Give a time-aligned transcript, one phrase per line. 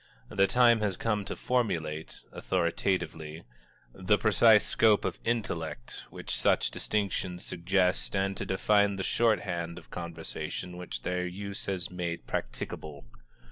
[0.29, 3.43] The time has come to formulate, authoritatively,
[3.93, 9.91] the precise scope of intellect which such distinctions suggest and to define the shorthand of
[9.91, 13.05] conversation which their use has made practicable.